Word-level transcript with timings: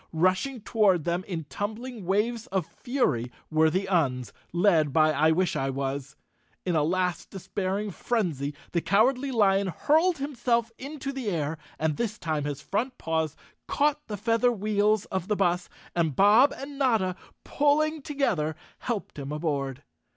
Rushing 0.13 0.61
toward 0.61 1.03
them 1.03 1.23
in 1.27 1.43
tumbling 1.43 2.05
waves 2.07 2.47
of 2.47 2.65
fury 2.65 3.31
were 3.51 3.69
the 3.69 3.85
Uns, 3.87 4.33
led 4.51 4.91
by 4.91 5.11
I 5.13 5.29
wish 5.29 5.55
I 5.55 5.69
was. 5.69 6.15
In 6.65 6.75
a 6.75 6.81
last 6.81 7.29
despair¬ 7.29 7.79
ing 7.83 7.91
frenzy, 7.91 8.55
the 8.71 8.81
Cowardly 8.81 9.29
Lion 9.29 9.67
hurled 9.67 10.17
himself 10.17 10.71
into 10.79 11.11
the 11.11 11.29
air, 11.29 11.59
and 11.77 11.97
this 11.97 12.17
time 12.17 12.45
his 12.45 12.63
front 12.63 12.97
paws 12.97 13.35
caught 13.67 14.07
the 14.07 14.17
feather 14.17 14.51
wheels 14.51 15.05
of 15.13 15.27
the 15.27 15.35
bus, 15.35 15.69
and 15.95 16.15
Bob 16.15 16.51
and 16.51 16.79
Notta, 16.79 17.15
pulling 17.43 18.01
together, 18.01 18.55
helped 18.79 19.19
him 19.19 19.31
aboard. 19.31 19.83